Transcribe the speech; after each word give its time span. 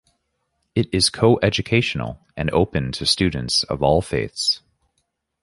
It 0.73 0.91
is 0.91 1.11
coeducational 1.11 2.17
and 2.35 2.49
open 2.49 2.91
to 2.93 3.05
students 3.05 3.61
of 3.65 3.83
all 3.83 4.01
faiths. 4.01 4.61